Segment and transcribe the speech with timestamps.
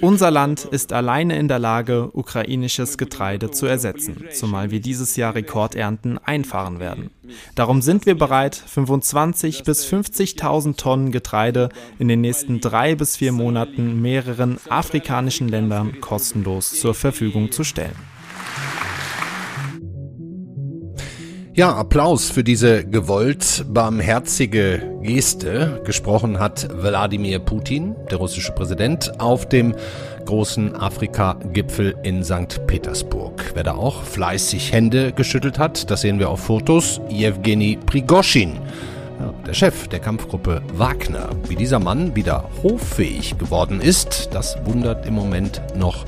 [0.00, 5.34] Unser Land ist alleine in der Lage, ukrainisches Getreide zu ersetzen, zumal wir dieses Jahr
[5.34, 7.10] Rekordernten einfahren werden.
[7.54, 13.32] Darum sind wir bereit, 25.000 bis 50.000 Tonnen Getreide in den nächsten drei bis vier
[13.32, 17.96] Monaten mehreren afrikanischen Ländern kostenlos zur Verfügung zu stellen.
[21.58, 25.82] Ja, Applaus für diese gewollt barmherzige Geste.
[25.84, 29.74] Gesprochen hat Wladimir Putin, der russische Präsident, auf dem
[30.24, 32.64] großen Afrika-Gipfel in St.
[32.68, 33.50] Petersburg.
[33.54, 38.60] Wer da auch fleißig Hände geschüttelt hat, das sehen wir auf Fotos, Jewgeni Prigoschin.
[39.44, 41.28] Der Chef der Kampfgruppe Wagner.
[41.48, 46.04] Wie dieser Mann wieder hoffähig geworden ist, das wundert im Moment noch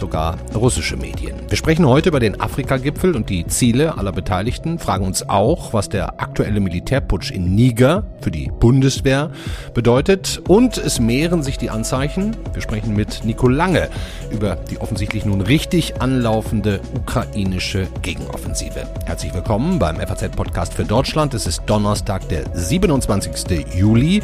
[0.00, 1.36] sogar russische Medien.
[1.48, 5.88] Wir sprechen heute über den Afrika-Gipfel und die Ziele aller Beteiligten, fragen uns auch, was
[5.88, 9.30] der aktuelle Militärputsch in Niger für die Bundeswehr
[9.74, 12.36] bedeutet und es mehren sich die Anzeichen.
[12.52, 13.88] Wir sprechen mit Nico Lange
[14.30, 18.88] über die offensichtlich nun richtig anlaufende ukrainische Gegenoffensive.
[19.04, 21.34] Herzlich willkommen beim FAZ-Podcast für Deutschland.
[21.34, 23.74] Es ist Donnerstag, der 27.
[23.76, 24.22] Juli.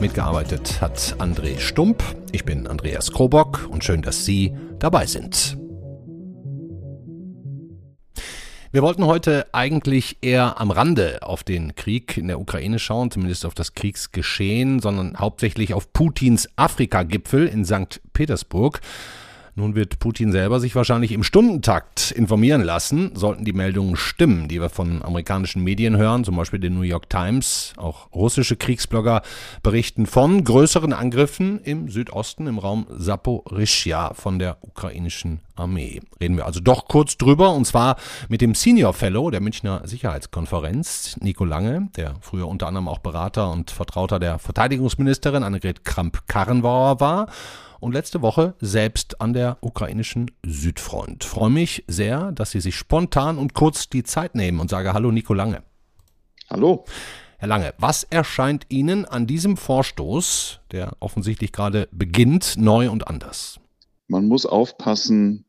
[0.00, 2.02] Mitgearbeitet hat André Stump.
[2.32, 4.52] Ich bin Andreas Krobock und schön, dass Sie
[4.84, 5.56] dabei sind.
[8.70, 13.46] Wir wollten heute eigentlich eher am Rande auf den Krieg in der Ukraine schauen, zumindest
[13.46, 18.02] auf das Kriegsgeschehen, sondern hauptsächlich auf Putins Afrika-Gipfel in St.
[18.12, 18.82] Petersburg.
[19.56, 24.60] Nun wird Putin selber sich wahrscheinlich im Stundentakt informieren lassen, sollten die Meldungen stimmen, die
[24.60, 27.72] wir von amerikanischen Medien hören, zum Beispiel den New York Times.
[27.76, 29.22] Auch russische Kriegsblogger
[29.62, 36.00] berichten von größeren Angriffen im Südosten, im Raum Saporischia von der ukrainischen Armee.
[36.20, 37.96] Reden wir also doch kurz drüber, und zwar
[38.28, 43.50] mit dem Senior Fellow der Münchner Sicherheitskonferenz, Nico Lange, der früher unter anderem auch Berater
[43.50, 47.28] und Vertrauter der Verteidigungsministerin Annegret Kramp-Karrenbauer war
[47.80, 51.24] und letzte Woche selbst an der ukrainischen Südfront.
[51.24, 55.12] Freue mich sehr, dass Sie sich spontan und kurz die Zeit nehmen und sage Hallo
[55.12, 55.62] Nico Lange.
[56.50, 56.84] Hallo.
[57.38, 63.60] Herr Lange, was erscheint Ihnen an diesem Vorstoß, der offensichtlich gerade beginnt, neu und anders?
[64.14, 65.44] Man muss aufpassen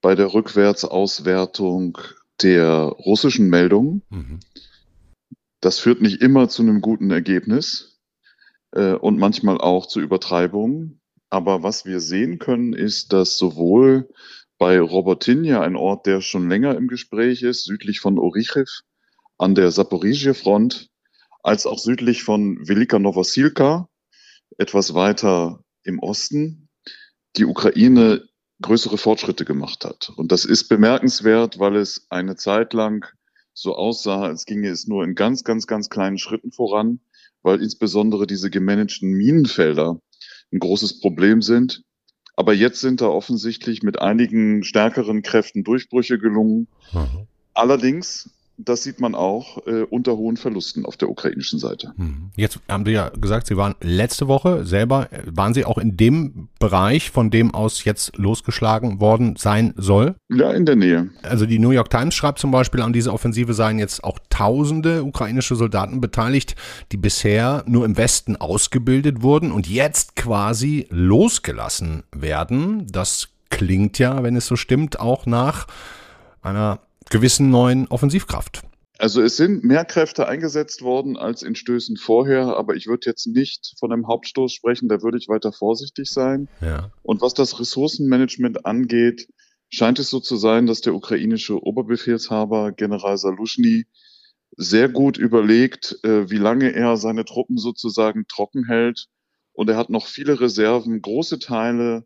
[0.00, 1.98] bei der Rückwärtsauswertung
[2.40, 4.00] der russischen Meldungen.
[4.08, 4.40] Mhm.
[5.60, 8.00] Das führt nicht immer zu einem guten Ergebnis
[8.72, 11.02] äh, und manchmal auch zu Übertreibungen.
[11.28, 14.08] Aber was wir sehen können, ist, dass sowohl
[14.56, 18.84] bei Robotinja, ein Ort, der schon länger im Gespräch ist, südlich von Orichiv
[19.36, 20.88] an der Saporizhia-Front,
[21.42, 23.90] als auch südlich von Velika Novosilka,
[24.56, 26.67] etwas weiter im Osten,
[27.36, 28.28] die Ukraine
[28.60, 30.10] größere Fortschritte gemacht hat.
[30.16, 33.06] Und das ist bemerkenswert, weil es eine Zeit lang
[33.52, 37.00] so aussah, als ginge es nur in ganz, ganz, ganz kleinen Schritten voran,
[37.42, 40.00] weil insbesondere diese gemanagten Minenfelder
[40.52, 41.82] ein großes Problem sind.
[42.36, 46.68] Aber jetzt sind da offensichtlich mit einigen stärkeren Kräften Durchbrüche gelungen.
[46.92, 47.26] Mhm.
[47.52, 51.92] Allerdings das sieht man auch äh, unter hohen Verlusten auf der ukrainischen Seite.
[51.96, 52.30] Hm.
[52.36, 56.48] Jetzt haben Sie ja gesagt, Sie waren letzte Woche selber, waren Sie auch in dem
[56.58, 60.16] Bereich, von dem aus jetzt losgeschlagen worden sein soll?
[60.28, 61.10] Ja, in der Nähe.
[61.22, 65.04] Also die New York Times schreibt zum Beispiel, an dieser Offensive seien jetzt auch tausende
[65.04, 66.56] ukrainische Soldaten beteiligt,
[66.90, 72.86] die bisher nur im Westen ausgebildet wurden und jetzt quasi losgelassen werden.
[72.90, 75.66] Das klingt ja, wenn es so stimmt, auch nach
[76.42, 76.80] einer
[77.10, 78.62] gewissen neuen Offensivkraft.
[78.98, 83.26] Also es sind mehr Kräfte eingesetzt worden als in Stößen vorher, aber ich würde jetzt
[83.26, 86.48] nicht von einem Hauptstoß sprechen, da würde ich weiter vorsichtig sein.
[86.60, 86.90] Ja.
[87.02, 89.28] Und was das Ressourcenmanagement angeht,
[89.68, 93.86] scheint es so zu sein, dass der ukrainische Oberbefehlshaber General Salushny
[94.56, 99.06] sehr gut überlegt, äh, wie lange er seine Truppen sozusagen trocken hält.
[99.52, 101.00] Und er hat noch viele Reserven.
[101.02, 102.04] Große Teile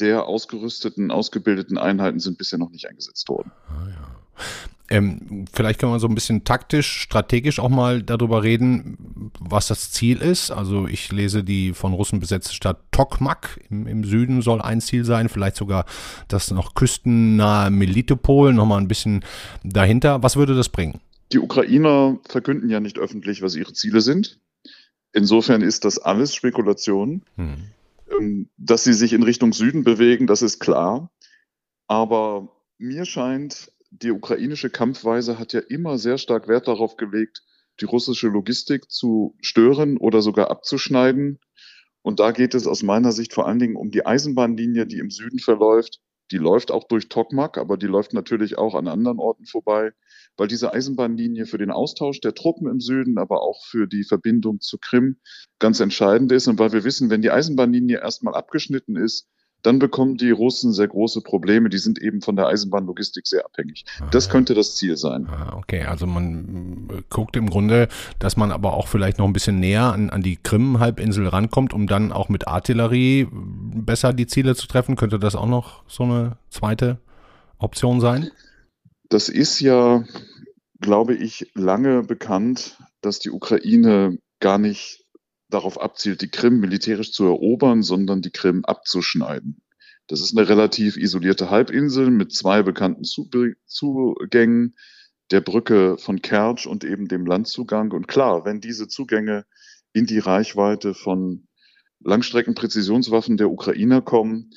[0.00, 3.52] der ausgerüsteten, ausgebildeten Einheiten sind bisher noch nicht eingesetzt worden.
[3.68, 4.42] Ah, ja.
[4.88, 9.90] Ähm, vielleicht können wir so ein bisschen taktisch, strategisch auch mal darüber reden, was das
[9.90, 10.52] Ziel ist.
[10.52, 15.04] Also ich lese die von Russen besetzte Stadt Tokmak im, im Süden soll ein Ziel
[15.04, 15.86] sein, vielleicht sogar
[16.28, 19.24] das noch küstennahe Melitopol, nochmal ein bisschen
[19.64, 20.22] dahinter.
[20.22, 21.00] Was würde das bringen?
[21.32, 24.38] Die Ukrainer verkünden ja nicht öffentlich, was ihre Ziele sind.
[25.12, 27.22] Insofern ist das alles Spekulation.
[27.36, 27.70] Hm.
[28.10, 31.12] Ähm, dass sie sich in Richtung Süden bewegen, das ist klar.
[31.86, 37.42] Aber mir scheint, die ukrainische Kampfweise hat ja immer sehr stark Wert darauf gelegt,
[37.80, 41.40] die russische Logistik zu stören oder sogar abzuschneiden.
[42.02, 45.10] Und da geht es aus meiner Sicht vor allen Dingen um die Eisenbahnlinie, die im
[45.10, 46.00] Süden verläuft.
[46.32, 49.92] Die läuft auch durch Tokmak, aber die läuft natürlich auch an anderen Orten vorbei,
[50.36, 54.60] weil diese Eisenbahnlinie für den Austausch der Truppen im Süden, aber auch für die Verbindung
[54.60, 55.20] zu Krim
[55.58, 56.48] ganz entscheidend ist.
[56.48, 59.28] Und weil wir wissen, wenn die Eisenbahnlinie erstmal abgeschnitten ist,
[59.62, 61.68] dann bekommen die Russen sehr große Probleme.
[61.68, 63.84] Die sind eben von der Eisenbahnlogistik sehr abhängig.
[64.00, 65.26] Ah, das könnte das Ziel sein.
[65.26, 67.88] Ah, okay, also man äh, guckt im Grunde,
[68.18, 71.86] dass man aber auch vielleicht noch ein bisschen näher an, an die Krim-Halbinsel rankommt, um
[71.86, 74.96] dann auch mit Artillerie besser die Ziele zu treffen.
[74.96, 76.98] Könnte das auch noch so eine zweite
[77.58, 78.30] Option sein?
[79.08, 80.04] Das ist ja,
[80.80, 85.05] glaube ich, lange bekannt, dass die Ukraine gar nicht
[85.48, 89.62] darauf abzielt, die Krim militärisch zu erobern, sondern die Krim abzuschneiden.
[90.08, 94.76] Das ist eine relativ isolierte Halbinsel mit zwei bekannten Zugängen,
[95.32, 97.90] der Brücke von Kertsch und eben dem Landzugang.
[97.90, 99.44] Und klar, wenn diese Zugänge
[99.92, 101.48] in die Reichweite von
[102.00, 104.50] Langstreckenpräzisionswaffen der Ukrainer kommen,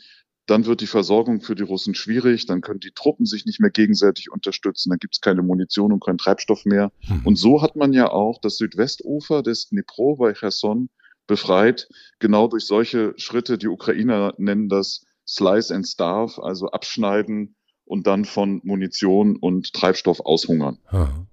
[0.50, 3.70] dann wird die Versorgung für die Russen schwierig, dann können die Truppen sich nicht mehr
[3.70, 6.92] gegenseitig unterstützen, dann gibt es keine Munition und keinen Treibstoff mehr.
[7.08, 7.22] Mhm.
[7.26, 10.90] Und so hat man ja auch das Südwestufer des Dnipro bei Cherson
[11.28, 11.88] befreit,
[12.18, 13.58] genau durch solche Schritte.
[13.58, 17.56] Die Ukrainer nennen das Slice and Starve, also abschneiden
[17.86, 20.80] und dann von Munition und Treibstoff aushungern.
[20.92, 21.29] Mhm.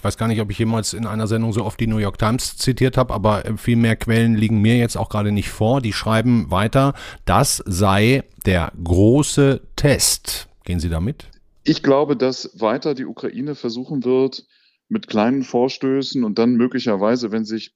[0.00, 2.16] Ich weiß gar nicht, ob ich jemals in einer Sendung so oft die New York
[2.16, 5.82] Times zitiert habe, aber äh, viel mehr Quellen liegen mir jetzt auch gerade nicht vor.
[5.82, 6.94] Die schreiben weiter,
[7.26, 10.48] das sei der große Test.
[10.64, 11.26] Gehen Sie damit?
[11.64, 14.46] Ich glaube, dass weiter die Ukraine versuchen wird,
[14.88, 17.74] mit kleinen Vorstößen und dann möglicherweise, wenn sich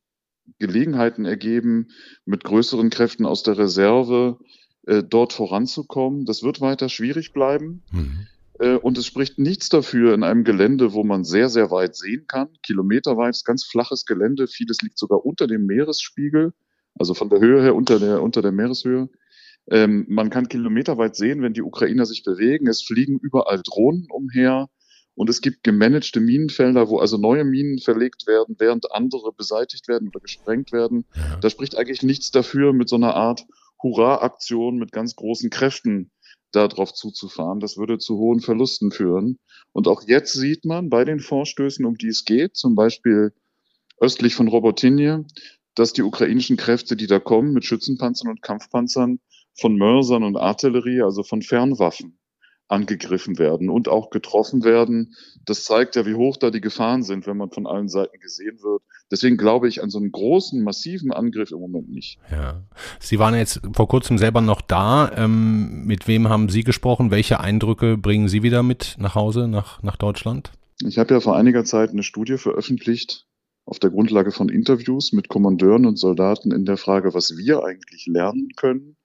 [0.59, 1.89] Gelegenheiten ergeben,
[2.25, 4.39] mit größeren Kräften aus der Reserve
[4.87, 6.25] äh, dort voranzukommen.
[6.25, 7.83] Das wird weiter schwierig bleiben.
[7.93, 8.29] Mhm.
[8.59, 12.27] Äh, und es spricht nichts dafür in einem Gelände, wo man sehr, sehr weit sehen
[12.27, 16.53] kann, kilometerweit, ganz flaches Gelände, vieles liegt sogar unter dem Meeresspiegel,
[16.99, 19.09] also von der Höhe her unter der, unter der Meereshöhe.
[19.71, 22.69] Ähm, man kann kilometerweit sehen, wenn die Ukrainer sich bewegen.
[22.69, 24.69] Es fliegen überall Drohnen umher
[25.15, 30.09] und es gibt gemanagte Minenfelder, wo also neue Minen verlegt werden, während andere beseitigt werden
[30.09, 31.07] oder gesprengt werden.
[31.15, 31.37] Ja.
[31.41, 33.47] Da spricht eigentlich nichts dafür, mit so einer Art
[33.83, 36.11] Hurra-Aktion mit ganz großen Kräften
[36.55, 37.61] darauf zuzufahren.
[37.61, 39.39] Das würde zu hohen Verlusten führen.
[39.73, 43.33] Und auch jetzt sieht man bei den Vorstößen, um die es geht, zum Beispiel
[43.99, 45.25] östlich von Robotinje,
[45.75, 49.21] dass die ukrainischen Kräfte, die da kommen, mit Schützenpanzern und Kampfpanzern
[49.59, 52.19] von Mörsern und Artillerie, also von Fernwaffen,
[52.69, 55.15] angegriffen werden und auch getroffen werden.
[55.45, 58.59] Das zeigt ja, wie hoch da die Gefahren sind, wenn man von allen Seiten gesehen
[58.63, 58.83] wird.
[59.11, 62.19] Deswegen glaube ich an so einen großen, massiven Angriff im Moment nicht.
[62.31, 62.63] Ja.
[63.01, 65.13] Sie waren jetzt vor kurzem selber noch da.
[65.17, 67.11] Ähm, mit wem haben Sie gesprochen?
[67.11, 70.53] Welche Eindrücke bringen Sie wieder mit nach Hause, nach, nach Deutschland?
[70.83, 73.27] Ich habe ja vor einiger Zeit eine Studie veröffentlicht
[73.67, 78.07] auf der Grundlage von Interviews mit Kommandeuren und Soldaten in der Frage, was wir eigentlich
[78.07, 78.97] lernen können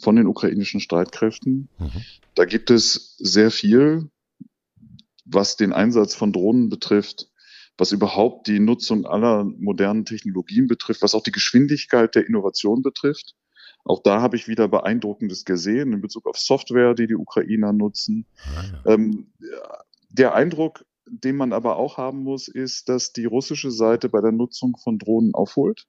[0.00, 1.68] von den ukrainischen Streitkräften.
[1.78, 1.90] Mhm.
[2.34, 4.10] Da gibt es sehr viel,
[5.24, 7.28] was den Einsatz von Drohnen betrifft,
[7.76, 13.34] was überhaupt die Nutzung aller modernen Technologien betrifft, was auch die Geschwindigkeit der Innovation betrifft.
[13.84, 18.26] Auch da habe ich wieder Beeindruckendes gesehen in Bezug auf Software, die die Ukrainer nutzen.
[18.44, 18.94] Ah, ja.
[18.94, 19.32] ähm,
[20.10, 24.32] der Eindruck, den man aber auch haben muss, ist, dass die russische Seite bei der
[24.32, 25.86] Nutzung von Drohnen aufholt,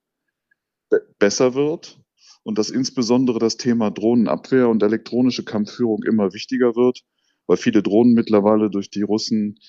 [1.19, 2.00] besser wird
[2.43, 7.03] und dass insbesondere das Thema Drohnenabwehr und elektronische Kampfführung immer wichtiger wird,
[7.47, 9.59] weil viele Drohnen mittlerweile durch die Russen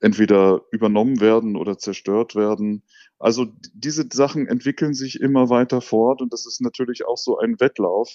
[0.00, 2.82] entweder übernommen werden oder zerstört werden.
[3.18, 7.60] Also diese Sachen entwickeln sich immer weiter fort und das ist natürlich auch so ein
[7.60, 8.10] Wettlauf.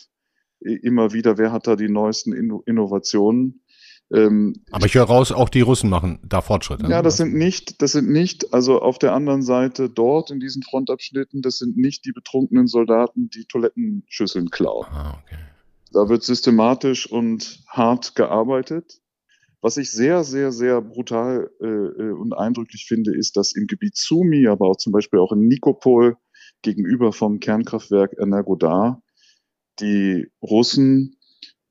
[0.59, 3.64] Immer wieder, wer hat da die neuesten Innovationen?
[4.13, 6.87] Ähm, Aber ich höre raus, auch die Russen machen da Fortschritte.
[6.87, 10.61] Ja, das sind nicht, das sind nicht, also auf der anderen Seite dort in diesen
[10.61, 14.85] Frontabschnitten, das sind nicht die betrunkenen Soldaten, die Toilettenschüsseln klauen.
[14.91, 15.39] Ah, okay.
[15.91, 19.01] Da wird systematisch und hart gearbeitet.
[19.61, 23.97] Was ich sehr, sehr, sehr brutal äh, äh und eindrücklich finde, ist, dass im Gebiet
[23.97, 26.17] Sumi, aber auch zum Beispiel auch in Nikopol
[26.61, 29.01] gegenüber vom Kernkraftwerk Energodar
[29.79, 31.17] die Russen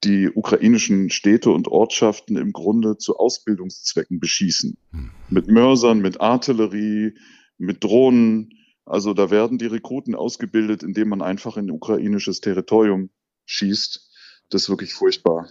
[0.04, 4.76] die ukrainischen Städte und Ortschaften im Grunde zu Ausbildungszwecken beschießen.
[4.92, 5.11] Hm.
[5.30, 7.14] Mit Mörsern, mit Artillerie,
[7.58, 8.50] mit Drohnen.
[8.84, 13.11] Also da werden die Rekruten ausgebildet, indem man einfach in ukrainisches Territorium
[13.46, 14.11] schießt.
[14.50, 15.49] Das ist wirklich furchtbar.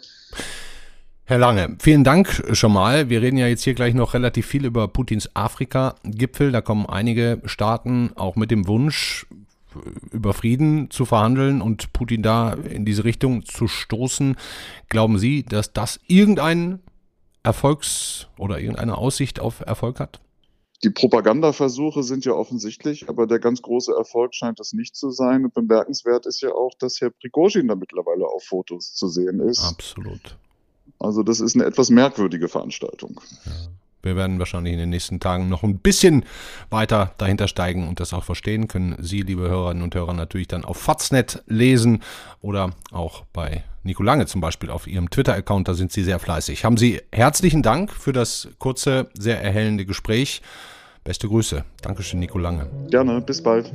[1.25, 3.09] Herr Lange, vielen Dank schon mal.
[3.09, 6.51] Wir reden ja jetzt hier gleich noch relativ viel über Putins Afrika-Gipfel.
[6.51, 9.25] Da kommen einige Staaten auch mit dem Wunsch,
[10.11, 14.35] über Frieden zu verhandeln und Putin da in diese Richtung zu stoßen.
[14.89, 16.79] Glauben Sie, dass das irgendeinen
[17.43, 20.19] Erfolgs- oder irgendeine Aussicht auf Erfolg hat?
[20.83, 25.45] Die Propagandaversuche sind ja offensichtlich, aber der ganz große Erfolg scheint das nicht zu sein.
[25.45, 29.63] Und bemerkenswert ist ja auch, dass Herr Prigozhin da mittlerweile auf Fotos zu sehen ist.
[29.63, 30.37] Absolut.
[30.99, 33.21] Also das ist eine etwas merkwürdige Veranstaltung.
[33.45, 33.51] Ja.
[34.03, 36.25] Wir werden wahrscheinlich in den nächsten Tagen noch ein bisschen
[36.69, 38.67] weiter dahinter steigen und das auch verstehen.
[38.67, 42.03] Können Sie, liebe Hörerinnen und Hörer, natürlich dann auf Faznet lesen
[42.41, 45.67] oder auch bei Nico Lange zum Beispiel auf Ihrem Twitter-Account.
[45.67, 46.65] Da sind Sie sehr fleißig.
[46.65, 50.41] Haben Sie herzlichen Dank für das kurze, sehr erhellende Gespräch.
[51.03, 51.65] Beste Grüße.
[51.81, 52.69] Dankeschön, Nico Lange.
[52.89, 53.71] Gerne, bis bald.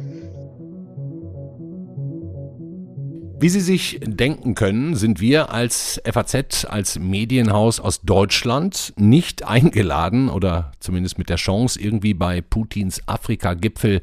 [3.40, 10.28] Wie Sie sich denken können, sind wir als FAZ, als Medienhaus aus Deutschland nicht eingeladen
[10.28, 14.02] oder zumindest mit der Chance, irgendwie bei Putins Afrika-Gipfel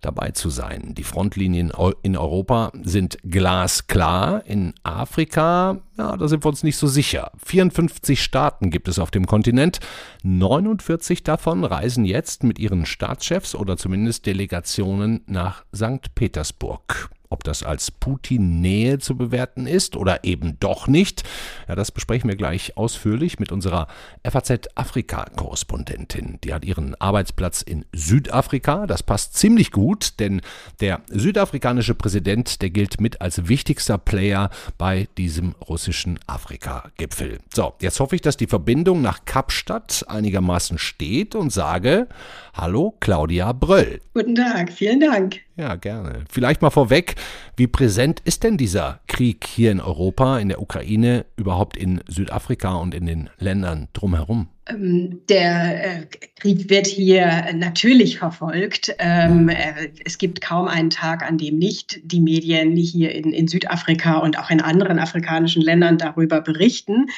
[0.00, 0.94] dabei zu sein.
[0.96, 1.72] Die Frontlinien
[2.02, 4.44] in Europa sind glasklar.
[4.46, 7.30] In Afrika, ja, da sind wir uns nicht so sicher.
[7.44, 9.78] 54 Staaten gibt es auf dem Kontinent.
[10.24, 16.16] 49 davon reisen jetzt mit ihren Staatschefs oder zumindest Delegationen nach St.
[16.16, 17.10] Petersburg.
[17.32, 21.22] Ob das als Putin-Nähe zu bewerten ist oder eben doch nicht,
[21.66, 23.86] ja, das besprechen wir gleich ausführlich mit unserer
[24.22, 26.40] FAZ-Afrika-Korrespondentin.
[26.44, 28.86] Die hat ihren Arbeitsplatz in Südafrika.
[28.86, 30.42] Das passt ziemlich gut, denn
[30.80, 37.38] der südafrikanische Präsident, der gilt mit als wichtigster Player bei diesem russischen Afrika-Gipfel.
[37.54, 42.08] So, jetzt hoffe ich, dass die Verbindung nach Kapstadt einigermaßen steht und sage
[42.52, 44.02] Hallo, Claudia Bröll.
[44.12, 45.40] Guten Tag, vielen Dank.
[45.56, 46.24] Ja, gerne.
[46.30, 47.14] Vielleicht mal vorweg,
[47.56, 52.76] wie präsent ist denn dieser Krieg hier in Europa, in der Ukraine, überhaupt in Südafrika
[52.76, 54.48] und in den Ländern drumherum?
[54.66, 58.94] Ähm, der äh, Krieg wird hier natürlich verfolgt.
[58.98, 63.48] Ähm, äh, es gibt kaum einen Tag, an dem nicht die Medien hier in, in
[63.48, 67.10] Südafrika und auch in anderen afrikanischen Ländern darüber berichten.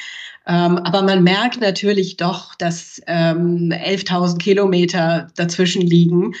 [0.47, 6.33] Ähm, aber man merkt natürlich doch, dass 11.000 Kilometer dazwischen liegen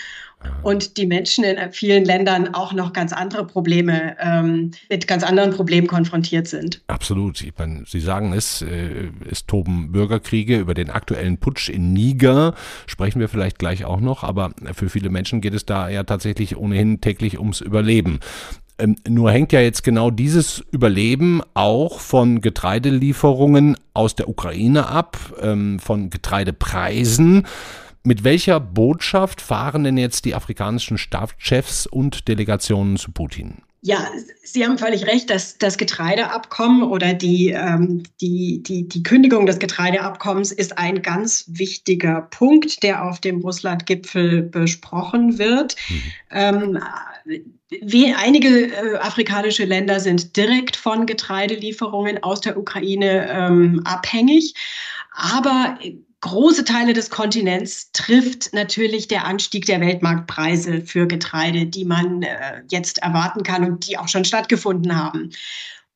[0.63, 5.51] und die Menschen in vielen Ländern auch noch ganz andere Probleme, ähm, mit ganz anderen
[5.51, 6.81] Problemen konfrontiert sind.
[6.87, 7.41] Absolut.
[7.41, 12.53] Ich meine, Sie sagen es, äh, es toben Bürgerkriege über den aktuellen Putsch in Niger,
[12.87, 16.57] sprechen wir vielleicht gleich auch noch, aber für viele Menschen geht es da ja tatsächlich
[16.57, 18.19] ohnehin täglich ums Überleben.
[18.77, 25.17] Ähm, nur hängt ja jetzt genau dieses Überleben auch von Getreidelieferungen aus der Ukraine ab,
[25.41, 27.45] ähm, von Getreidepreisen.
[28.05, 33.63] Mit welcher Botschaft fahren denn jetzt die afrikanischen Staatschefs und Delegationen zu Putin?
[33.81, 34.07] Ja,
[34.43, 39.57] Sie haben völlig recht, dass das Getreideabkommen oder die, ähm, die, die, die Kündigung des
[39.57, 45.75] Getreideabkommens ist ein ganz wichtiger Punkt, der auf dem Russland-Gipfel besprochen wird.
[45.89, 46.03] Mhm.
[46.29, 46.79] Ähm,
[47.81, 54.53] wie einige äh, afrikanische Länder sind direkt von Getreidelieferungen aus der Ukraine ähm, abhängig.
[55.11, 55.79] Aber
[56.25, 62.63] große Teile des Kontinents trifft natürlich der Anstieg der Weltmarktpreise für Getreide, die man äh,
[62.71, 65.29] jetzt erwarten kann und die auch schon stattgefunden haben.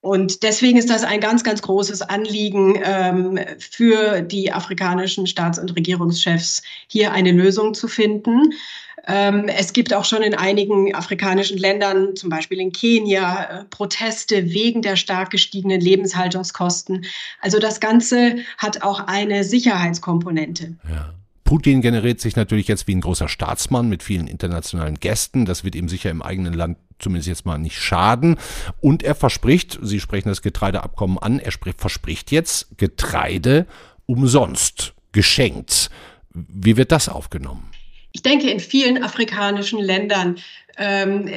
[0.01, 5.75] Und deswegen ist das ein ganz, ganz großes Anliegen ähm, für die afrikanischen Staats- und
[5.75, 8.53] Regierungschefs, hier eine Lösung zu finden.
[9.09, 14.51] Ähm, es gibt auch schon in einigen afrikanischen Ländern, zum Beispiel in Kenia, äh, Proteste
[14.51, 17.05] wegen der stark gestiegenen Lebenshaltungskosten.
[17.41, 20.75] Also das Ganze hat auch eine Sicherheitskomponente.
[20.87, 21.13] Ja.
[21.43, 25.45] Putin generiert sich natürlich jetzt wie ein großer Staatsmann mit vielen internationalen Gästen.
[25.45, 28.37] Das wird ihm sicher im eigenen Land zumindest jetzt mal nicht schaden.
[28.79, 33.65] Und er verspricht, Sie sprechen das Getreideabkommen an, er verspricht jetzt Getreide
[34.05, 35.89] umsonst, geschenkt.
[36.31, 37.69] Wie wird das aufgenommen?
[38.19, 40.39] Ich denke, in vielen afrikanischen Ländern
[40.75, 41.29] ähm,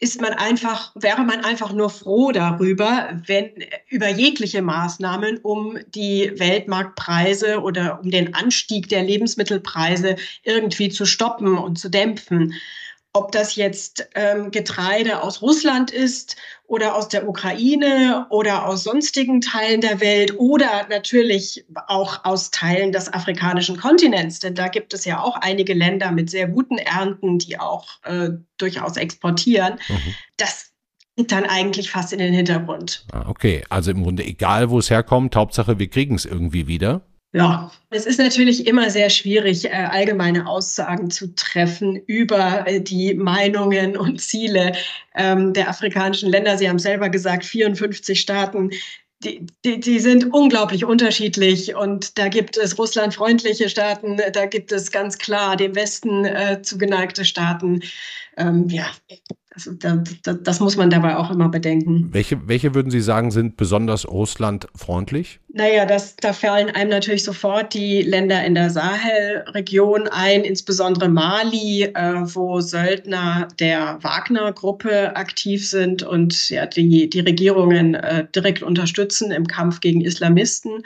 [0.00, 3.50] ist man einfach, wäre man einfach nur froh darüber, wenn
[3.90, 11.56] über jegliche Maßnahmen, um die Weltmarktpreise oder um den Anstieg der Lebensmittelpreise irgendwie zu stoppen
[11.56, 12.54] und zu dämpfen
[13.16, 19.40] ob das jetzt ähm, Getreide aus Russland ist oder aus der Ukraine oder aus sonstigen
[19.40, 24.40] Teilen der Welt oder natürlich auch aus Teilen des afrikanischen Kontinents.
[24.40, 28.30] Denn da gibt es ja auch einige Länder mit sehr guten Ernten, die auch äh,
[28.58, 29.74] durchaus exportieren.
[29.88, 30.14] Mhm.
[30.36, 30.72] Das
[31.16, 33.06] geht dann eigentlich fast in den Hintergrund.
[33.12, 37.02] Ah, okay, also im Grunde egal, wo es herkommt, Hauptsache wir kriegen es irgendwie wieder.
[37.36, 43.12] Ja, es ist natürlich immer sehr schwierig, äh, allgemeine Aussagen zu treffen über äh, die
[43.14, 44.72] Meinungen und Ziele
[45.16, 46.56] ähm, der afrikanischen Länder.
[46.56, 48.70] Sie haben selber gesagt, 54 Staaten.
[49.24, 54.92] Die, die, die sind unglaublich unterschiedlich und da gibt es russlandfreundliche Staaten, da gibt es
[54.92, 57.82] ganz klar dem Westen äh, zugeneigte Staaten.
[58.36, 58.86] Ähm, ja,
[59.54, 62.08] Also da, da, das muss man dabei auch immer bedenken.
[62.10, 65.38] Welche, welche würden Sie sagen, sind besonders russlandfreundlich?
[65.52, 71.84] Naja, das, da fallen einem natürlich sofort die Länder in der Sahelregion ein, insbesondere Mali,
[71.84, 79.30] äh, wo Söldner der Wagner-Gruppe aktiv sind und ja, die, die Regierungen äh, direkt unterstützen
[79.30, 80.82] im Kampf gegen Islamisten.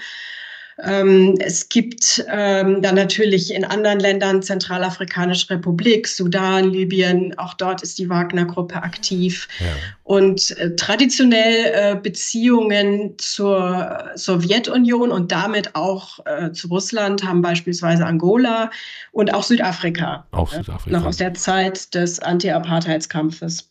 [0.85, 7.83] Ähm, es gibt ähm, dann natürlich in anderen Ländern, Zentralafrikanische Republik, Sudan, Libyen, auch dort
[7.83, 9.49] ist die Wagner-Gruppe aktiv.
[9.59, 9.67] Ja.
[10.05, 18.07] Und äh, traditionell äh, Beziehungen zur Sowjetunion und damit auch äh, zu Russland haben beispielsweise
[18.07, 18.71] Angola
[19.11, 20.27] und auch Südafrika.
[20.31, 20.97] Auch Südafrika.
[20.97, 23.69] noch aus der Zeit des Anti-Apartheidskampfes.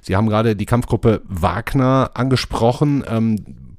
[0.00, 3.04] Sie haben gerade die Kampfgruppe Wagner angesprochen.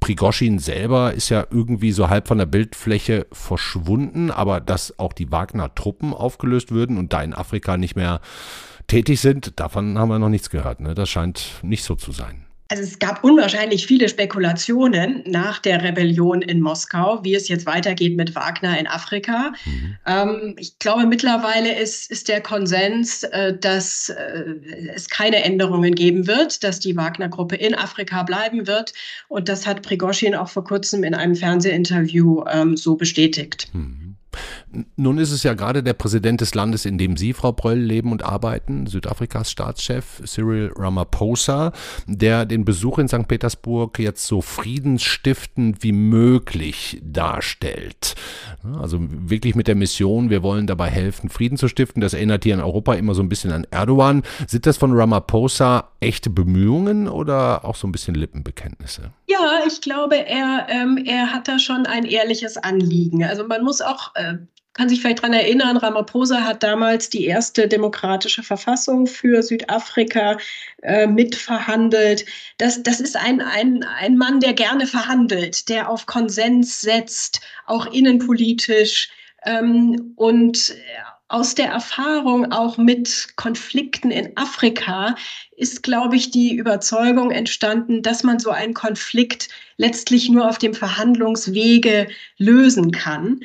[0.02, 5.30] Prigoschin selber ist ja irgendwie so halb von der Bildfläche verschwunden, aber dass auch die
[5.30, 8.20] Wagner-Truppen aufgelöst würden und da in Afrika nicht mehr
[8.88, 10.80] tätig sind, davon haben wir noch nichts gehört.
[10.80, 10.94] Ne?
[10.94, 12.46] Das scheint nicht so zu sein.
[12.68, 18.16] Also es gab unwahrscheinlich viele Spekulationen nach der Rebellion in Moskau, wie es jetzt weitergeht
[18.16, 19.52] mit Wagner in Afrika.
[19.66, 19.96] Mhm.
[20.06, 24.54] Ähm, ich glaube, mittlerweile ist, ist der Konsens, äh, dass äh,
[24.94, 28.94] es keine Änderungen geben wird, dass die Wagner-Gruppe in Afrika bleiben wird.
[29.28, 33.68] Und das hat Prigozhin auch vor kurzem in einem Fernsehinterview ähm, so bestätigt.
[33.74, 34.16] Mhm.
[34.96, 38.12] Nun ist es ja gerade der Präsident des Landes, in dem Sie, Frau Bröll, leben
[38.12, 41.72] und arbeiten, Südafrikas Staatschef Cyril Ramaphosa,
[42.06, 43.28] der den Besuch in St.
[43.28, 48.14] Petersburg jetzt so friedensstiftend wie möglich darstellt.
[48.80, 52.00] Also wirklich mit der Mission, wir wollen dabei helfen, Frieden zu stiften.
[52.00, 54.22] Das erinnert hier in Europa immer so ein bisschen an Erdogan.
[54.46, 59.12] Sind das von Ramaphosa echte Bemühungen oder auch so ein bisschen Lippenbekenntnisse?
[59.28, 63.24] Ja, ich glaube, er, ähm, er hat da schon ein ehrliches Anliegen.
[63.24, 64.34] Also man muss auch äh,
[64.74, 70.38] kann sich vielleicht daran erinnern, Ramaphosa hat damals die erste demokratische Verfassung für Südafrika
[70.82, 72.24] äh, mitverhandelt.
[72.58, 77.86] Das, das ist ein, ein, ein Mann, der gerne verhandelt, der auf Konsens setzt, auch
[77.86, 79.10] innenpolitisch.
[79.44, 80.74] Ähm, und
[81.32, 85.16] aus der Erfahrung auch mit Konflikten in Afrika
[85.56, 89.48] ist, glaube ich, die Überzeugung entstanden, dass man so einen Konflikt
[89.78, 93.40] letztlich nur auf dem Verhandlungswege lösen kann.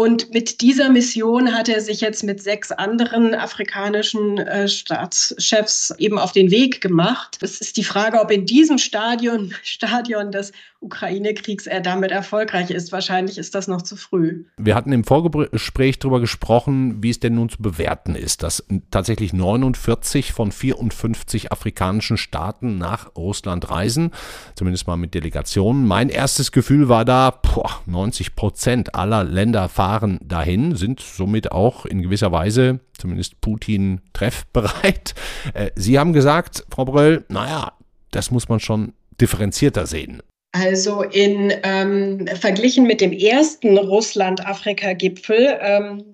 [0.00, 6.18] Und mit dieser Mission hat er sich jetzt mit sechs anderen afrikanischen äh, Staatschefs eben
[6.18, 7.36] auf den Weg gemacht.
[7.42, 12.90] Es ist die Frage, ob in diesem Stadion, Stadion des Ukraine-Kriegs er damit erfolgreich ist.
[12.90, 14.44] Wahrscheinlich ist das noch zu früh.
[14.56, 19.32] Wir hatten im Vorgespräch darüber gesprochen, wie es denn nun zu bewerten ist, dass tatsächlich
[19.32, 24.10] 49 von 54 afrikanischen Staaten nach Russland reisen,
[24.54, 25.86] zumindest mal mit Delegationen.
[25.86, 31.84] Mein erstes Gefühl war da, boah, 90 Prozent aller Länder fahren dahin, sind somit auch
[31.84, 35.14] in gewisser Weise, zumindest Putin, treffbereit.
[35.54, 37.72] Äh, Sie haben gesagt, Frau Bröll, naja,
[38.10, 40.22] das muss man schon differenzierter sehen.
[40.52, 46.04] Also in ähm, verglichen mit dem ersten Russland-Afrika-Gipfel ähm,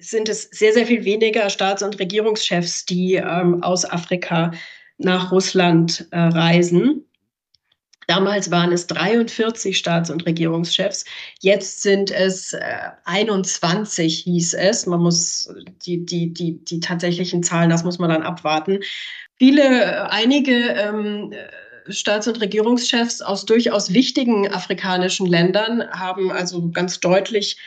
[0.00, 4.50] sind es sehr, sehr viel weniger Staats- und Regierungschefs, die ähm, aus Afrika
[4.98, 7.04] nach Russland äh, reisen.
[8.08, 11.04] Damals waren es 43 Staats- und Regierungschefs.
[11.40, 12.60] Jetzt sind es äh,
[13.04, 14.86] 21, hieß es.
[14.86, 15.52] Man muss
[15.86, 18.80] die, die, die, die tatsächlichen Zahlen, das muss man dann abwarten.
[19.36, 21.32] Viele, äh, einige ähm,
[21.88, 27.58] Staats- und Regierungschefs aus durchaus wichtigen afrikanischen Ländern haben also ganz deutlich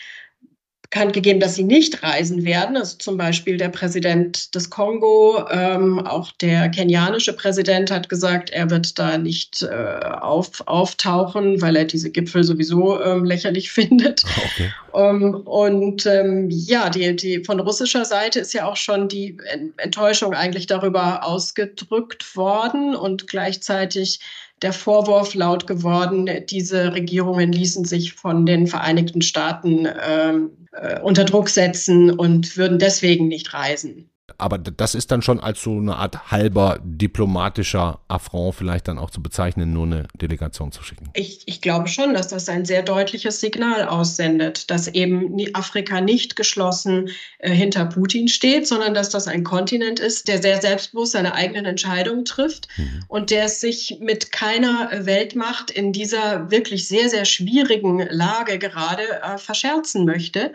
[0.90, 2.78] bekannt gegeben, dass sie nicht reisen werden.
[2.78, 8.70] Also zum Beispiel der Präsident des Kongo, ähm, auch der kenianische Präsident hat gesagt, er
[8.70, 14.24] wird da nicht äh, auf, auftauchen, weil er diese Gipfel sowieso ähm, lächerlich findet.
[14.24, 14.72] Okay.
[14.94, 19.38] Um, und ähm, ja, die, die, von russischer Seite ist ja auch schon die
[19.78, 24.22] Enttäuschung eigentlich darüber ausgedrückt worden und gleichzeitig
[24.62, 31.26] der Vorwurf laut geworden, diese Regierungen ließen sich von den Vereinigten Staaten ähm, äh, unter
[31.26, 35.96] Druck setzen und würden deswegen nicht reisen aber das ist dann schon als so eine
[35.96, 41.10] Art halber diplomatischer Affront vielleicht dann auch zu bezeichnen, nur eine Delegation zu schicken.
[41.14, 46.36] Ich, ich glaube schon, dass das ein sehr deutliches Signal aussendet, dass eben Afrika nicht
[46.36, 47.10] geschlossen
[47.40, 51.66] äh, hinter Putin steht, sondern dass das ein Kontinent ist, der sehr selbstbewusst seine eigenen
[51.66, 53.06] Entscheidungen trifft mhm.
[53.08, 59.38] und der sich mit keiner Weltmacht in dieser wirklich sehr, sehr schwierigen Lage gerade äh,
[59.38, 60.52] verscherzen möchte.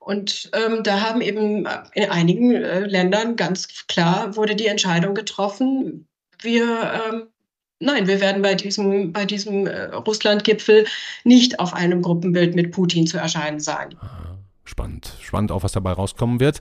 [0.00, 5.14] Und ähm, da haben eben äh, in einigen äh, Ländern ganz klar wurde die Entscheidung
[5.14, 6.08] getroffen,
[6.42, 7.22] wir ähm,
[7.82, 10.86] Nein, wir werden bei diesem, bei diesem äh, Russland-Gipfel
[11.24, 13.96] nicht auf einem Gruppenbild mit Putin zu erscheinen sein.
[14.64, 15.14] Spannend.
[15.22, 16.60] Spannend auch, was dabei rauskommen wird.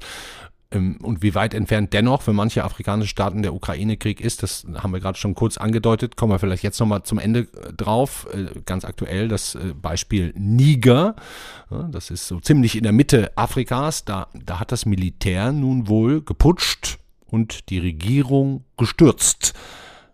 [0.72, 4.92] Ähm, und wie weit entfernt dennoch für manche afrikanische Staaten der Ukraine-Krieg ist, das haben
[4.92, 8.28] wir gerade schon kurz angedeutet, kommen wir vielleicht jetzt nochmal zum Ende äh, drauf.
[8.34, 11.16] Äh, ganz aktuell das äh, Beispiel Niger,
[11.92, 16.22] das ist so ziemlich in der Mitte Afrikas, da, da hat das Militär nun wohl
[16.22, 19.54] geputscht und die Regierung gestürzt.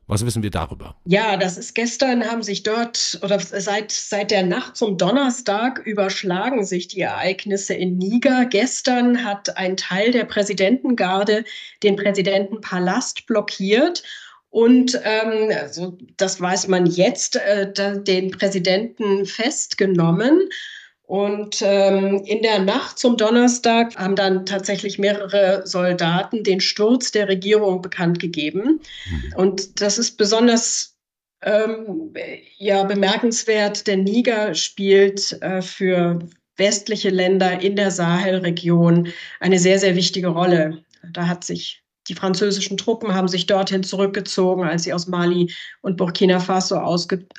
[0.07, 0.95] Was wissen wir darüber?
[1.05, 6.63] Ja, das ist gestern haben sich dort oder seit, seit der Nacht zum Donnerstag überschlagen
[6.63, 8.45] sich die Ereignisse in Niger.
[8.45, 11.43] Gestern hat ein Teil der Präsidentengarde
[11.81, 14.03] den Präsidentenpalast blockiert
[14.55, 20.39] und ähm, also das weiß man jetzt, äh, den Präsidenten festgenommen.
[21.07, 27.27] Und ähm, in der Nacht zum Donnerstag haben dann tatsächlich mehrere Soldaten den Sturz der
[27.27, 28.81] Regierung bekannt gegeben.
[29.09, 29.33] Mhm.
[29.35, 30.97] Und das ist besonders
[31.43, 32.13] ähm,
[32.57, 36.19] ja, bemerkenswert, denn Niger spielt äh, für
[36.57, 40.83] westliche Länder in der Sahelregion eine sehr, sehr wichtige Rolle.
[41.11, 45.97] Da hat sich die französischen Truppen haben sich dorthin zurückgezogen, als sie aus Mali und
[45.97, 46.77] Burkina Faso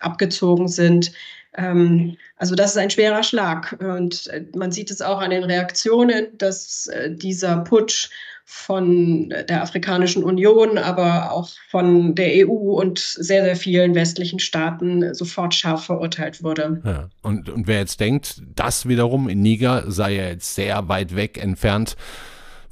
[0.00, 1.12] abgezogen sind.
[1.56, 3.76] Ähm, also das ist ein schwerer Schlag.
[3.80, 8.10] Und äh, man sieht es auch an den Reaktionen, dass äh, dieser Putsch
[8.48, 15.12] von der Afrikanischen Union, aber auch von der EU und sehr, sehr vielen westlichen Staaten
[15.14, 16.80] sofort scharf verurteilt wurde.
[16.84, 17.08] Ja.
[17.22, 21.42] Und, und wer jetzt denkt, das wiederum in Niger sei ja jetzt sehr weit weg
[21.42, 21.96] entfernt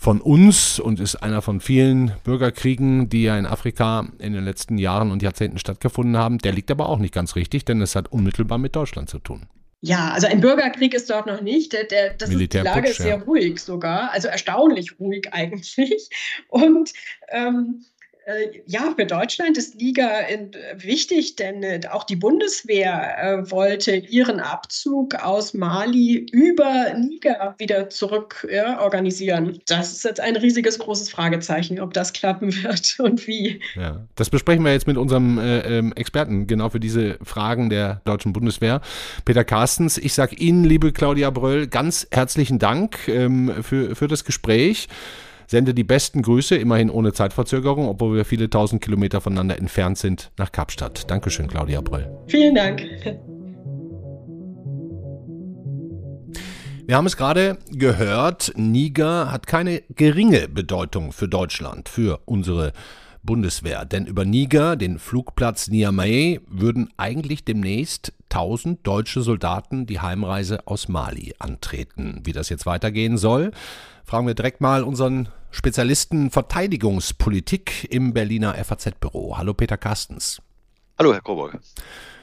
[0.04, 4.76] von uns und ist einer von vielen Bürgerkriegen, die ja in Afrika in den letzten
[4.76, 6.36] Jahren und Jahrzehnten stattgefunden haben.
[6.36, 9.46] Der liegt aber auch nicht ganz richtig, denn es hat unmittelbar mit Deutschland zu tun.
[9.80, 11.72] Ja, also ein Bürgerkrieg ist dort noch nicht.
[11.72, 13.22] Der, der, das ist, die Lage ist sehr ja.
[13.22, 16.10] ruhig sogar, also erstaunlich ruhig eigentlich.
[16.48, 16.92] Und
[17.30, 17.93] ähm, äh,
[18.66, 24.40] ja, für Deutschland ist Liga in, wichtig, denn äh, auch die Bundeswehr äh, wollte ihren
[24.40, 29.58] Abzug aus Mali über Niger wieder zurück ja, organisieren.
[29.66, 33.60] Das ist jetzt ein riesiges großes Fragezeichen, ob das klappen wird und wie.
[33.74, 38.00] Ja, das besprechen wir jetzt mit unserem äh, ähm, Experten genau für diese Fragen der
[38.04, 38.80] deutschen Bundeswehr,
[39.24, 39.98] Peter Carstens.
[39.98, 44.88] Ich sage Ihnen, liebe Claudia Bröll, ganz herzlichen Dank ähm, für, für das Gespräch.
[45.46, 50.30] Sende die besten Grüße, immerhin ohne Zeitverzögerung, obwohl wir viele tausend Kilometer voneinander entfernt sind,
[50.36, 51.10] nach Kapstadt.
[51.10, 52.10] Dankeschön, Claudia Brüll.
[52.26, 52.82] Vielen Dank.
[56.86, 62.72] Wir haben es gerade gehört, Niger hat keine geringe Bedeutung für Deutschland, für unsere
[63.22, 63.86] Bundeswehr.
[63.86, 70.88] Denn über Niger, den Flugplatz Niamey, würden eigentlich demnächst 1000 deutsche Soldaten die Heimreise aus
[70.88, 72.20] Mali antreten.
[72.24, 73.52] Wie das jetzt weitergehen soll,
[74.04, 79.38] fragen wir direkt mal unseren Spezialisten Verteidigungspolitik im Berliner FAZ-Büro.
[79.38, 80.42] Hallo Peter Carstens.
[80.98, 81.58] Hallo Herr Coburg.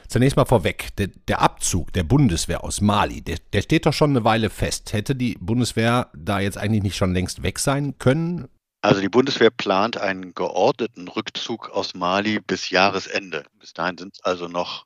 [0.08, 4.10] Zunächst mal vorweg, der, der, Abzug der Bundeswehr aus Mali, der, der steht doch schon
[4.10, 4.92] eine Weile fest.
[4.92, 8.50] Hätte die Bundeswehr da jetzt eigentlich nicht schon längst weg sein können?
[8.82, 13.46] Also die Bundeswehr plant einen geordneten Rückzug aus Mali bis Jahresende.
[13.60, 14.86] Bis dahin sind es also noch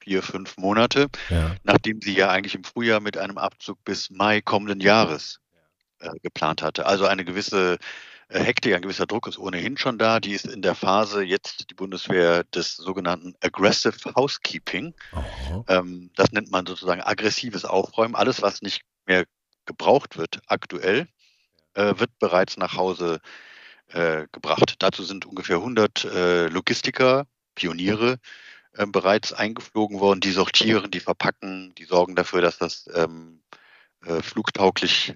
[0.00, 1.54] vier, fünf Monate, ja.
[1.62, 5.38] nachdem sie ja eigentlich im Frühjahr mit einem Abzug bis Mai kommenden Jahres
[6.00, 6.86] äh, geplant hatte.
[6.86, 7.78] Also eine gewisse
[8.28, 10.20] äh, Hektik, ein gewisser Druck ist ohnehin schon da.
[10.20, 14.94] Die ist in der Phase jetzt die Bundeswehr des sogenannten Aggressive Housekeeping.
[15.68, 18.14] Ähm, das nennt man sozusagen aggressives Aufräumen.
[18.14, 19.24] Alles, was nicht mehr
[19.64, 21.08] gebraucht wird aktuell,
[21.74, 23.20] äh, wird bereits nach Hause
[23.88, 24.76] äh, gebracht.
[24.80, 28.18] Dazu sind ungefähr 100 äh, Logistiker, Pioniere
[28.74, 30.20] äh, bereits eingeflogen worden.
[30.20, 33.42] Die sortieren, die verpacken, die sorgen dafür, dass das ähm,
[34.20, 35.14] flugtauglich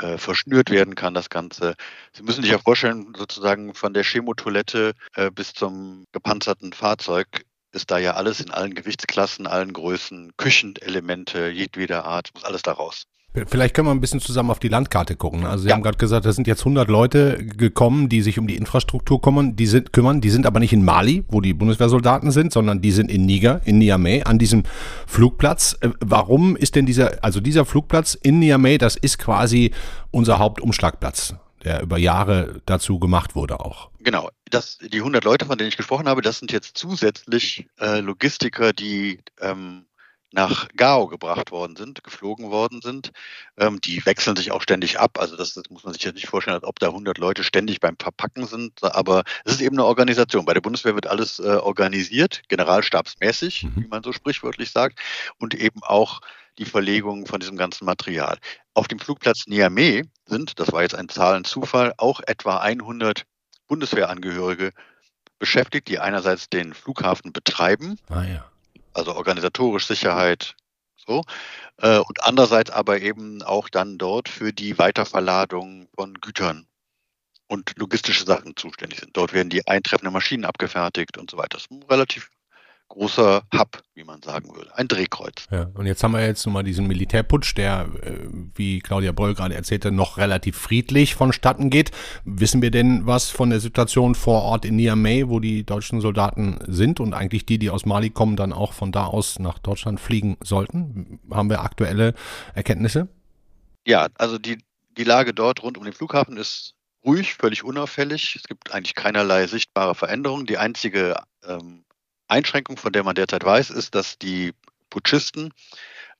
[0.00, 1.74] äh, verschnürt werden kann, das Ganze.
[2.12, 7.90] Sie müssen sich ja vorstellen, sozusagen von der Chemotoilette äh, bis zum gepanzerten Fahrzeug ist
[7.90, 13.06] da ja alles in allen Gewichtsklassen, allen Größen, Küchenelemente jedweder Art, muss alles da raus.
[13.32, 15.46] Vielleicht können wir ein bisschen zusammen auf die Landkarte gucken.
[15.46, 15.76] Also Sie ja.
[15.76, 19.54] haben gerade gesagt, da sind jetzt 100 Leute gekommen, die sich um die Infrastruktur kümmern.
[19.54, 20.20] Die sind, kümmern.
[20.20, 23.60] Die sind aber nicht in Mali, wo die Bundeswehrsoldaten sind, sondern die sind in Niger,
[23.64, 24.64] in Niamey, an diesem
[25.06, 25.76] Flugplatz.
[25.80, 29.70] Äh, warum ist denn dieser, also dieser Flugplatz in Niamey, das ist quasi
[30.10, 33.90] unser Hauptumschlagplatz, der über Jahre dazu gemacht wurde auch.
[34.00, 34.28] Genau.
[34.50, 38.72] Das, die 100 Leute, von denen ich gesprochen habe, das sind jetzt zusätzlich äh, Logistiker,
[38.72, 39.84] die ähm,
[40.32, 43.10] nach Gao gebracht worden sind, geflogen worden sind.
[43.56, 45.18] Ähm, die wechseln sich auch ständig ab.
[45.18, 47.80] Also das, das, muss man sich jetzt nicht vorstellen, als ob da 100 Leute ständig
[47.80, 48.82] beim Verpacken sind.
[48.82, 50.44] Aber es ist eben eine Organisation.
[50.44, 53.72] Bei der Bundeswehr wird alles äh, organisiert, generalstabsmäßig, mhm.
[53.76, 55.00] wie man so sprichwörtlich sagt,
[55.38, 56.20] und eben auch
[56.58, 58.38] die Verlegung von diesem ganzen Material.
[58.74, 63.24] Auf dem Flugplatz Niamey sind, das war jetzt ein Zahlenzufall, auch etwa 100
[63.66, 64.72] Bundeswehrangehörige
[65.38, 67.98] beschäftigt, die einerseits den Flughafen betreiben.
[68.08, 68.49] Ah, ja
[68.92, 70.56] also organisatorisch Sicherheit,
[70.96, 71.24] so.
[71.78, 76.66] Äh, und andererseits aber eben auch dann dort für die Weiterverladung von Gütern
[77.48, 79.16] und logistische Sachen zuständig sind.
[79.16, 81.58] Dort werden die eintreffenden Maschinen abgefertigt und so weiter.
[81.58, 82.30] Das ist relativ
[82.90, 85.46] großer Hub, wie man sagen würde, ein Drehkreuz.
[85.50, 89.34] Ja, und jetzt haben wir jetzt nun mal diesen Militärputsch, der, äh, wie Claudia Boll
[89.34, 91.92] gerade erzählte, noch relativ friedlich vonstatten geht.
[92.24, 96.58] Wissen wir denn was von der Situation vor Ort in Niamey, wo die deutschen Soldaten
[96.66, 100.00] sind und eigentlich die, die aus Mali kommen, dann auch von da aus nach Deutschland
[100.00, 101.20] fliegen sollten?
[101.30, 102.14] Haben wir aktuelle
[102.54, 103.08] Erkenntnisse?
[103.86, 104.58] Ja, also die,
[104.98, 106.74] die Lage dort rund um den Flughafen ist
[107.04, 108.36] ruhig, völlig unauffällig.
[108.36, 110.46] Es gibt eigentlich keinerlei sichtbare Veränderungen.
[110.46, 111.84] Die einzige ähm,
[112.30, 114.52] Einschränkung, von der man derzeit weiß, ist, dass die
[114.88, 115.52] Putschisten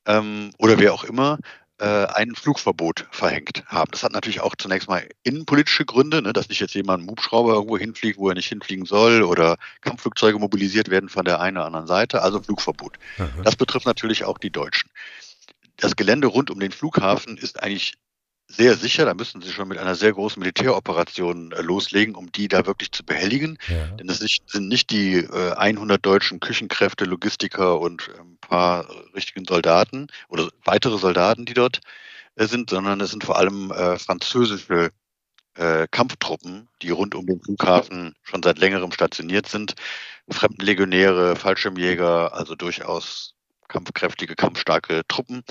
[0.06, 1.38] ähm, oder wer auch immer
[1.78, 3.90] äh, ein Flugverbot verhängt haben.
[3.90, 7.54] Das hat natürlich auch zunächst mal innenpolitische Gründe, ne, dass nicht jetzt jemand einen Hubschrauber
[7.54, 11.66] irgendwo hinfliegt, wo er nicht hinfliegen soll oder Kampfflugzeuge mobilisiert werden von der einen oder
[11.66, 12.98] anderen Seite, also Flugverbot.
[13.18, 13.42] Mhm.
[13.44, 14.90] Das betrifft natürlich auch die Deutschen.
[15.76, 17.94] Das Gelände rund um den Flughafen ist eigentlich
[18.50, 19.04] sehr sicher.
[19.04, 22.92] Da müssen sie schon mit einer sehr großen Militäroperation äh, loslegen, um die da wirklich
[22.92, 23.58] zu behelligen.
[23.68, 23.86] Ja.
[23.96, 30.08] Denn es sind nicht die äh, 100 deutschen Küchenkräfte, Logistiker und ein paar richtigen Soldaten
[30.28, 31.80] oder weitere Soldaten, die dort
[32.34, 34.90] äh, sind, sondern es sind vor allem äh, französische
[35.54, 39.74] äh, Kampftruppen, die rund um den Flughafen schon seit längerem stationiert sind.
[40.28, 43.34] Fremdenlegionäre, Fallschirmjäger, also durchaus
[43.68, 45.42] kampfkräftige, kampfstarke Truppen,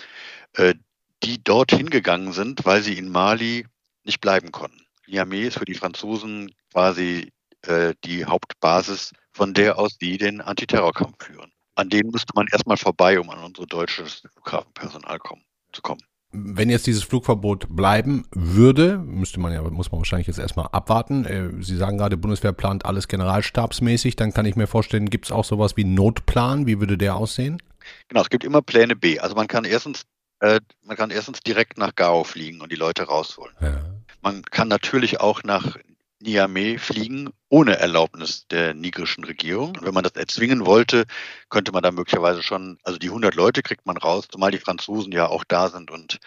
[0.54, 0.76] äh,
[1.24, 3.66] die dorthin gegangen sind, weil sie in Mali
[4.04, 4.86] nicht bleiben konnten.
[5.08, 7.32] Niamey ist für die Franzosen quasi
[7.64, 11.52] äh, die Hauptbasis, von der aus die den Antiterrorkampf führen.
[11.76, 16.02] An denen müsste man erstmal vorbei, um an unser deutsches Flughafenpersonal kommen, zu kommen.
[16.32, 21.26] Wenn jetzt dieses Flugverbot bleiben würde, müsste man ja, muss man wahrscheinlich jetzt erstmal abwarten.
[21.26, 24.16] Äh, Sie sagen gerade, Bundeswehr plant alles generalstabsmäßig.
[24.16, 26.68] Dann kann ich mir vorstellen, gibt es auch sowas wie Notplan?
[26.68, 27.62] Wie würde der aussehen?
[28.10, 29.20] Genau, es gibt immer Pläne B.
[29.20, 30.04] Also man kann erstens
[30.40, 33.56] äh, man kann erstens direkt nach Gao fliegen und die Leute rausholen.
[33.62, 33.82] Ja.
[34.22, 35.78] Man kann natürlich auch nach
[36.22, 39.70] Niamey fliegen ohne Erlaubnis der nigerischen Regierung.
[39.70, 41.06] Und wenn man das erzwingen wollte,
[41.50, 45.12] könnte man da möglicherweise schon, also die 100 Leute kriegt man raus, zumal die Franzosen
[45.12, 45.92] ja auch da sind.
[45.92, 46.20] Und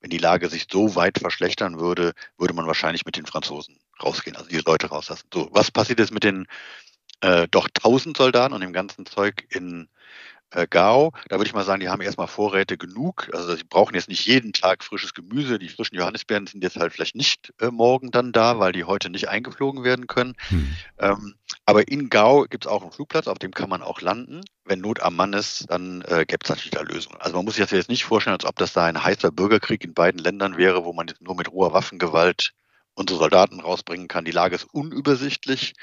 [0.00, 4.36] wenn die Lage sich so weit verschlechtern würde, würde man wahrscheinlich mit den Franzosen rausgehen,
[4.36, 5.28] also die Leute rauslassen.
[5.34, 6.46] So, was passiert jetzt mit den
[7.20, 9.88] äh, doch 1000 Soldaten und dem ganzen Zeug in
[10.50, 11.12] äh, Gao.
[11.28, 13.30] Da würde ich mal sagen, die haben erstmal Vorräte genug.
[13.32, 15.58] Also sie brauchen jetzt nicht jeden Tag frisches Gemüse.
[15.58, 19.10] Die frischen Johannisbeeren sind jetzt halt vielleicht nicht äh, morgen dann da, weil die heute
[19.10, 20.34] nicht eingeflogen werden können.
[20.48, 20.76] Hm.
[20.98, 21.34] Ähm,
[21.66, 24.40] aber in Gao gibt es auch einen Flugplatz, auf dem kann man auch landen.
[24.64, 27.20] Wenn Not am Mann ist, dann äh, gäbe es natürlich da Lösungen.
[27.20, 29.84] Also man muss sich das jetzt nicht vorstellen, als ob das da ein heißer Bürgerkrieg
[29.84, 32.52] in beiden Ländern wäre, wo man jetzt nur mit roher Waffengewalt
[32.94, 34.24] unsere Soldaten rausbringen kann.
[34.24, 35.74] Die Lage ist unübersichtlich,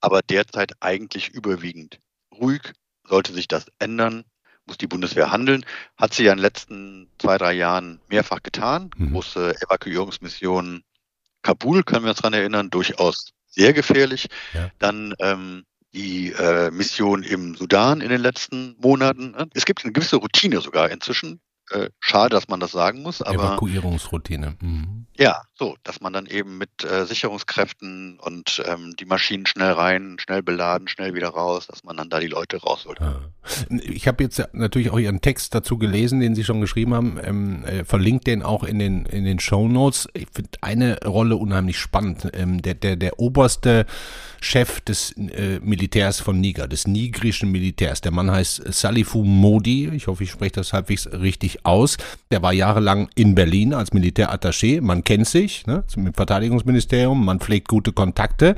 [0.00, 1.98] aber derzeit eigentlich überwiegend
[2.32, 2.72] ruhig
[3.04, 4.24] sollte sich das ändern,
[4.66, 5.64] muss die Bundeswehr handeln.
[5.96, 8.90] Hat sie ja in den letzten zwei, drei Jahren mehrfach getan.
[8.96, 9.12] Mhm.
[9.12, 10.84] Große Evakuierungsmissionen
[11.42, 14.28] Kabul, können wir uns daran erinnern, durchaus sehr gefährlich.
[14.54, 14.70] Ja.
[14.78, 19.34] Dann ähm, die äh, Mission im Sudan in den letzten Monaten.
[19.54, 21.40] Es gibt eine gewisse Routine sogar inzwischen,
[21.72, 23.34] äh, schade, dass man das sagen muss, aber.
[23.34, 24.56] Evakuierungsroutine.
[24.60, 25.06] Mhm.
[25.18, 30.16] Ja, so, dass man dann eben mit äh, Sicherungskräften und ähm, die Maschinen schnell rein,
[30.18, 32.98] schnell beladen, schnell wieder raus, dass man dann da die Leute rausholt.
[33.00, 33.20] Ja.
[33.68, 37.20] Ich habe jetzt natürlich auch Ihren Text dazu gelesen, den Sie schon geschrieben haben.
[37.22, 40.08] Ähm, äh, verlinkt den auch in den, in den Show Notes.
[40.14, 42.28] Ich finde eine Rolle unheimlich spannend.
[42.32, 43.86] Ähm, der, der, der oberste
[44.40, 48.00] Chef des äh, Militärs von Niger, des nigrischen Militärs.
[48.00, 49.88] Der Mann heißt Salifu Modi.
[49.94, 51.96] Ich hoffe, ich spreche das halbwegs richtig aus.
[52.30, 54.80] Der war jahrelang in Berlin als Militärattaché.
[54.80, 58.56] Man kennt sich ne, zum Verteidigungsministerium, man pflegt gute Kontakte.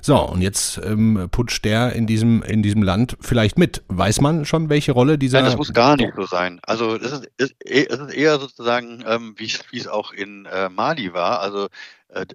[0.00, 3.82] So, und jetzt ähm, putscht der in diesem, in diesem Land vielleicht mit.
[3.88, 5.38] Weiß man schon, welche Rolle dieser.
[5.38, 6.60] Nein, das muss gar nicht so sein.
[6.62, 11.40] Also es ist, es ist eher sozusagen, ähm, wie es auch in äh, Mali war.
[11.40, 11.68] Also
[12.08, 12.26] äh,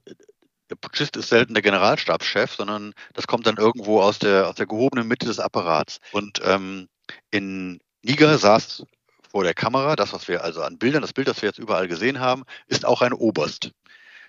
[0.72, 4.66] der Putschist ist selten der Generalstabschef, sondern das kommt dann irgendwo aus der, aus der
[4.66, 6.00] gehobenen Mitte des Apparats.
[6.14, 6.88] Und ähm,
[7.30, 8.86] in Niger saß
[9.32, 11.88] vor der Kamera, das, was wir also an Bildern, das Bild, das wir jetzt überall
[11.88, 13.72] gesehen haben, ist auch ein Oberst.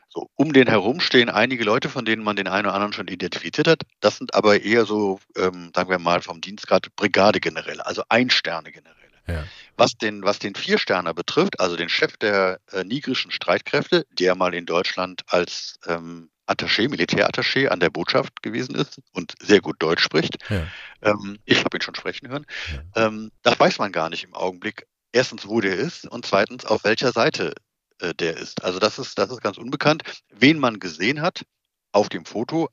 [0.09, 3.09] So, um den herum stehen einige Leute, von denen man den einen oder anderen schon
[3.09, 3.83] identifiziert hat.
[4.01, 8.97] Das sind aber eher so, ähm, sagen wir mal, vom Dienstgrad Brigadegeneräle, also Ein-Sterne-Generäle.
[9.27, 9.45] Ja.
[9.77, 14.53] Was den, was den Viersterner betrifft, also den Chef der äh, nigrischen Streitkräfte, der mal
[14.53, 20.03] in Deutschland als ähm, Attaché, Militärattaché an der Botschaft gewesen ist und sehr gut Deutsch
[20.03, 20.39] spricht.
[20.51, 20.67] Ja.
[21.03, 22.47] Ähm, ich habe ihn schon sprechen hören.
[22.95, 23.07] Ja.
[23.07, 24.87] Ähm, das weiß man gar nicht im Augenblick.
[25.13, 27.55] Erstens, wo der ist und zweitens, auf welcher Seite
[28.01, 28.65] äh, der ist.
[28.65, 30.03] Also das ist, das ist ganz unbekannt.
[30.31, 31.45] Wen man gesehen hat
[31.93, 32.69] auf dem Foto,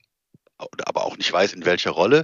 [0.58, 2.24] aber auch nicht weiß, in welcher Rolle,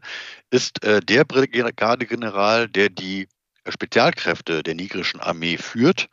[0.49, 3.27] ist äh, der Brigadegeneral, der die
[3.67, 6.07] Spezialkräfte der nigerischen Armee führt.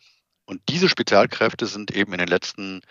[0.44, 2.82] Und diese Spezialkräfte sind eben in den letzten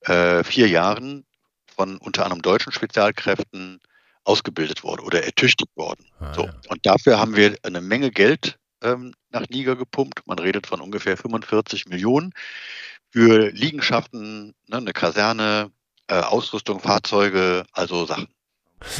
[0.00, 1.24] äh, vier Jahren
[1.66, 3.80] von unter anderem deutschen Spezialkräften
[4.24, 6.06] ausgebildet worden oder ertüchtigt worden.
[6.18, 6.46] Ah, so.
[6.46, 6.54] Ja.
[6.68, 10.26] Und dafür haben wir eine Menge Geld ähm, nach Niger gepumpt.
[10.26, 12.32] Man redet von ungefähr 45 Millionen
[13.10, 15.70] für Liegenschaften, ne, eine Kaserne,
[16.08, 18.28] äh, Ausrüstung, Fahrzeuge, also Sachen.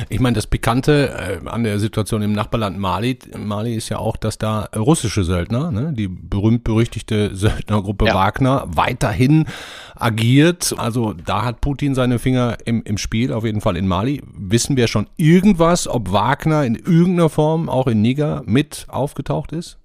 [0.08, 4.16] Ich meine, das Pikante äh, an der Situation im Nachbarland Mali, Mali ist ja auch,
[4.16, 8.14] dass da russische Söldner, ne, die berühmt-berüchtigte Söldnergruppe ja.
[8.14, 9.46] Wagner, weiterhin
[9.94, 10.74] agiert.
[10.78, 14.22] Also da hat Putin seine Finger im, im Spiel, auf jeden Fall in Mali.
[14.32, 19.78] Wissen wir schon irgendwas, ob Wagner in irgendeiner Form auch in Niger mit aufgetaucht ist?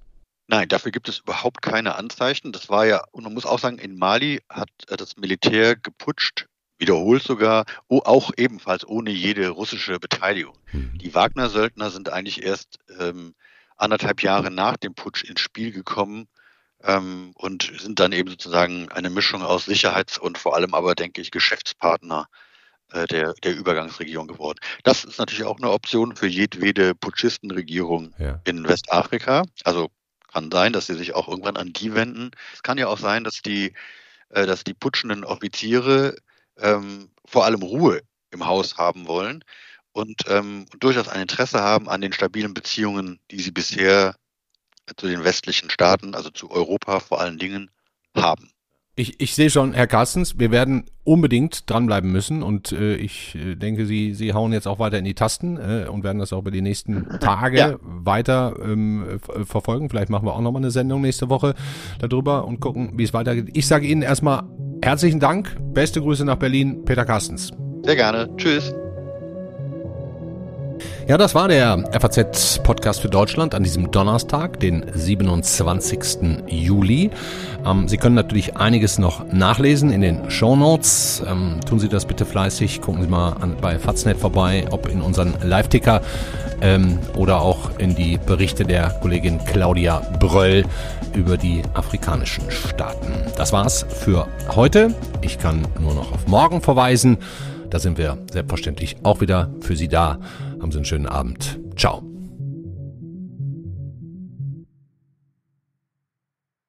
[0.48, 2.52] Nein, dafür gibt es überhaupt keine Anzeichen.
[2.52, 6.48] Das war ja, und man muss auch sagen, in Mali hat das Militär geputscht
[6.82, 10.58] wiederholt sogar, auch ebenfalls ohne jede russische Beteiligung.
[10.74, 10.98] Mhm.
[10.98, 13.36] Die Wagner-Söldner sind eigentlich erst ähm,
[13.78, 16.28] anderthalb Jahre nach dem Putsch ins Spiel gekommen
[16.84, 21.22] ähm, und sind dann eben sozusagen eine Mischung aus Sicherheits- und vor allem aber, denke
[21.22, 22.28] ich, Geschäftspartner
[22.92, 24.60] äh, der, der Übergangsregierung geworden.
[24.84, 28.42] Das ist natürlich auch eine Option für jedwede Putschistenregierung ja.
[28.44, 29.44] in Westafrika.
[29.64, 29.92] Also
[30.34, 32.32] kann sein, dass sie sich auch irgendwann an die wenden.
[32.54, 33.74] Es kann ja auch sein, dass die,
[34.30, 36.16] äh, dass die putschenden Offiziere
[36.58, 39.44] ähm, vor allem Ruhe im Haus haben wollen
[39.94, 44.16] und ähm, durchaus ein Interesse haben an den stabilen Beziehungen, die sie bisher
[44.98, 47.70] zu den westlichen Staaten, also zu Europa vor allen Dingen,
[48.16, 48.50] haben.
[48.96, 53.56] Ich, ich sehe schon, Herr Carstens, wir werden unbedingt dranbleiben müssen und äh, ich äh,
[53.56, 56.40] denke, Sie, Sie hauen jetzt auch weiter in die Tasten äh, und werden das auch
[56.40, 57.76] über die nächsten Tage ja.
[57.82, 59.90] weiter ähm, verfolgen.
[59.90, 61.56] Vielleicht machen wir auch nochmal eine Sendung nächste Woche
[62.00, 63.50] darüber und gucken, wie es weitergeht.
[63.54, 64.44] Ich sage Ihnen erstmal
[64.82, 67.52] herzlichen Dank, beste Grüße nach Berlin, Peter Carstens.
[67.84, 68.74] Sehr gerne, tschüss.
[71.08, 76.44] Ja, das war der FAZ-Podcast für Deutschland an diesem Donnerstag, den 27.
[76.48, 77.10] Juli.
[77.66, 81.24] Ähm, Sie können natürlich einiges noch nachlesen in den Show Notes.
[81.28, 82.82] Ähm, tun Sie das bitte fleißig.
[82.82, 86.02] Gucken Sie mal an, bei Faznet vorbei, ob in unseren Live-Ticker
[86.62, 90.64] ähm, oder auch in die Berichte der Kollegin Claudia Bröll
[91.16, 93.12] über die afrikanischen Staaten.
[93.36, 94.94] Das war's für heute.
[95.22, 97.18] Ich kann nur noch auf morgen verweisen.
[97.72, 100.20] Da sind wir selbstverständlich auch wieder für Sie da.
[100.62, 101.60] Haben Sie einen schönen Abend.
[101.76, 102.11] Ciao.